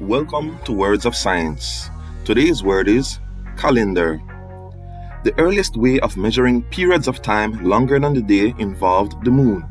[0.00, 1.88] Welcome to Words of Science.
[2.26, 3.18] Today's word is
[3.56, 4.20] calendar.
[5.24, 9.64] The earliest way of measuring periods of time longer than the day involved the moon.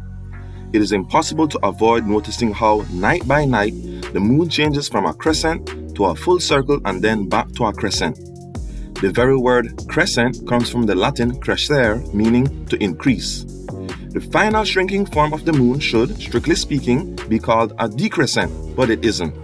[0.74, 3.76] It is impossible to avoid noticing how, night by night,
[4.14, 7.74] the moon changes from a crescent to a full circle and then back to a
[7.74, 8.18] crescent.
[9.02, 13.44] The very word crescent comes from the Latin crescere, meaning to increase.
[14.10, 18.90] The final shrinking form of the moon should, strictly speaking, be called a decrescent, but
[18.90, 19.36] it isn't.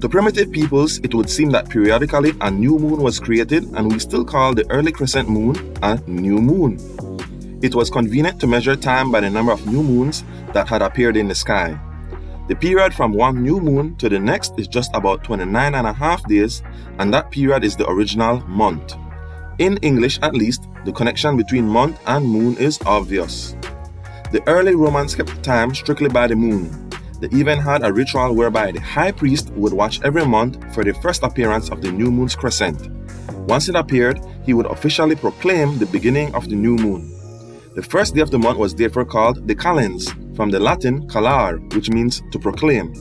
[0.00, 3.98] To primitive peoples, it would seem that periodically a new moon was created, and we
[3.98, 6.78] still call the early crescent moon a new moon.
[7.60, 10.24] It was convenient to measure time by the number of new moons
[10.54, 11.78] that had appeared in the sky.
[12.48, 15.92] The period from one new moon to the next is just about 29 and a
[15.92, 16.62] half days,
[16.98, 18.94] and that period is the original month.
[19.58, 23.54] In English, at least, the connection between month and moon is obvious.
[24.32, 26.89] The early Romans kept time strictly by the moon,
[27.20, 30.94] they even had a ritual whereby the high priest would watch every month for the
[30.94, 32.88] first appearance of the new moon's crescent.
[33.46, 37.08] Once it appeared, he would officially proclaim the beginning of the new moon.
[37.74, 41.58] The first day of the month was therefore called the calends, from the Latin calar,
[41.74, 42.92] which means to proclaim.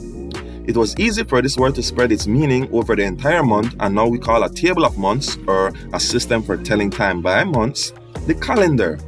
[0.68, 3.96] It was easy for this word to spread its meaning over the entire month, and
[3.96, 7.94] now we call a table of months, or a system for telling time by months,
[8.28, 9.00] the calendar.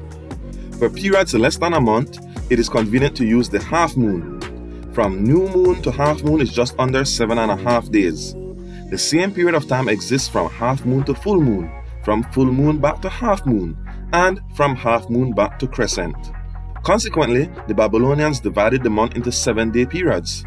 [0.79, 2.17] For periods less than a month,
[2.49, 4.40] it is convenient to use the half moon,
[4.93, 8.33] from new moon to half moon is just under seven and a half days.
[8.89, 11.71] The same period of time exists from half moon to full moon,
[12.03, 13.77] from full moon back to half moon,
[14.11, 16.15] and from half moon back to crescent.
[16.83, 20.43] Consequently, the Babylonians divided the month into seven day periods.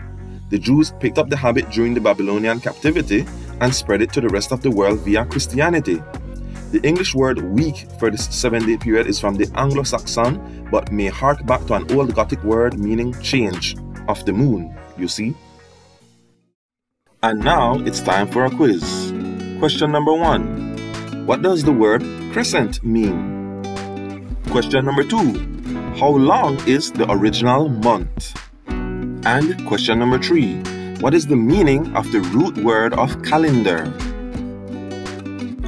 [0.50, 3.24] The Jews picked up the habit during the Babylonian captivity
[3.60, 6.02] and spread it to the rest of the world via Christianity.
[6.70, 10.92] The English word week for this seven day period is from the Anglo Saxon but
[10.92, 13.76] may hark back to an old Gothic word meaning change
[14.08, 15.34] of the moon, you see?
[17.22, 19.12] And now it's time for a quiz.
[19.58, 23.62] Question number one What does the word crescent mean?
[24.50, 25.32] Question number two
[25.96, 28.38] How long is the original month?
[28.68, 30.60] And question number three
[31.00, 33.84] What is the meaning of the root word of calendar?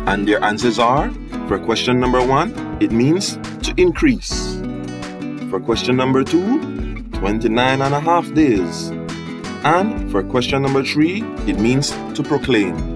[0.07, 1.11] And their answers are
[1.47, 4.57] for question number one, it means to increase.
[5.49, 6.59] For question number two,
[7.17, 8.91] 29 and a half days.
[9.65, 12.96] And for question number three, it means to proclaim.